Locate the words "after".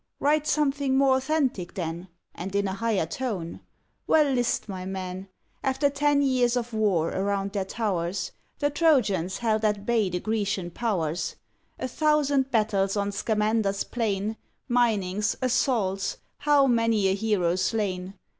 5.63-5.91